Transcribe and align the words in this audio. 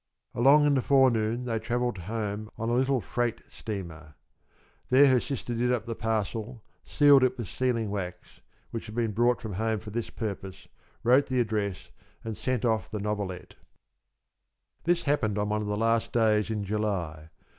Along 0.33 0.65
in 0.65 0.73
the 0.73 0.81
forenoon 0.81 1.45
they 1.45 1.59
travelled 1.59 1.99
home 2.09 2.49
on 2.57 2.69
a 2.69 2.73
little 2.73 3.01
freight 3.01 3.39
steamer. 3.49 4.15
There 4.89 5.05
her 5.07 5.19
sister 5.19 5.53
did 5.53 5.71
up 5.71 5.85
the 5.85 5.93
parcel, 5.93 6.63
sealed 6.83 7.23
it 7.23 7.37
with 7.37 7.47
sealing 7.47 7.91
wax, 7.91 8.41
which 8.71 8.87
had 8.87 8.95
been 8.95 9.11
brought 9.11 9.39
from 9.39 9.53
home 9.53 9.77
for 9.77 9.91
this 9.91 10.09
purpose, 10.09 10.67
wrote 11.03 11.27
the 11.27 11.39
address, 11.39 11.91
and 12.23 12.35
sent 12.35 12.65
off 12.65 12.89
the 12.89 12.99
novelette. 12.99 13.53
This 14.85 15.03
happened 15.03 15.37
on 15.37 15.49
one 15.49 15.61
of 15.61 15.67
the 15.67 15.77
last 15.77 16.11
days 16.11 16.49
in 16.49 16.63
July. 16.63 17.29